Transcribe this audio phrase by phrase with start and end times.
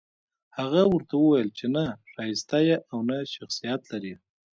[0.57, 4.13] هغه ورته وويل چې نه ښايسته يې او نه شخصيت لرې.